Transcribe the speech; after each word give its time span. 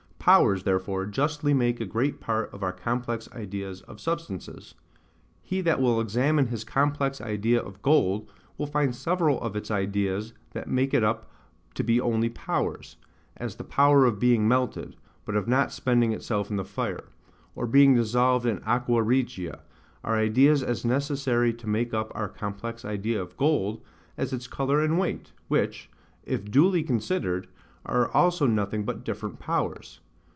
POWERS 0.23 0.65
therefore 0.65 1.07
justly 1.07 1.51
make 1.51 1.81
a 1.81 1.85
great 1.85 2.19
part 2.19 2.53
of 2.53 2.61
our 2.61 2.71
complex 2.71 3.27
ideas 3.31 3.81
of 3.81 3.99
substances. 3.99 4.75
He 5.41 5.61
that 5.61 5.81
will 5.81 5.99
examine 5.99 6.45
his 6.45 6.63
complex 6.63 7.19
idea 7.19 7.59
of 7.59 7.81
gold, 7.81 8.29
will 8.55 8.67
find 8.67 8.95
several 8.95 9.41
of 9.41 9.55
its 9.55 9.71
ideas 9.71 10.33
that 10.51 10.69
make 10.69 10.93
it 10.93 11.03
up 11.03 11.31
to 11.73 11.83
be 11.83 11.99
only 11.99 12.29
powers; 12.29 12.97
as 13.37 13.55
the 13.55 13.63
power 13.63 14.05
of 14.05 14.19
being 14.19 14.47
melted, 14.47 14.95
but 15.25 15.33
of 15.35 15.47
not 15.47 15.71
spending 15.71 16.11
itself 16.11 16.51
in 16.51 16.55
the 16.57 16.63
fire; 16.63 17.05
of 17.57 17.71
being 17.71 17.95
dissolved 17.95 18.45
in 18.45 18.59
AQUA 18.59 19.01
REGIA, 19.03 19.59
are 20.03 20.17
ideas 20.17 20.61
as 20.61 20.85
necessary 20.85 21.51
to 21.51 21.65
make 21.65 21.95
up 21.95 22.11
our 22.13 22.29
complex 22.29 22.85
idea 22.85 23.19
of 23.19 23.35
gold, 23.37 23.81
as 24.19 24.33
its 24.33 24.45
colour 24.45 24.83
and 24.83 24.99
weight: 24.99 25.31
which, 25.47 25.89
if 26.25 26.45
duly 26.45 26.83
considered, 26.83 27.47
are 27.87 28.07
also 28.11 28.45
nothing 28.45 28.83
but 28.83 29.03
different 29.03 29.39
powers. 29.39 29.99